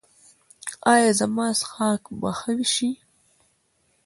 [0.93, 2.89] ایا زما څښاک به ښه شي؟